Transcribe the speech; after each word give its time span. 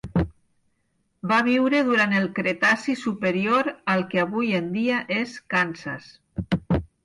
Va 1.31 1.37
viure 1.47 1.81
durant 1.89 2.15
el 2.21 2.25
Cretaci 2.41 2.97
superior 3.03 3.71
al 3.95 4.05
que 4.15 4.25
avui 4.27 4.53
en 4.63 4.75
dia 4.81 5.07
és 5.21 5.39
Kansas. 5.57 6.13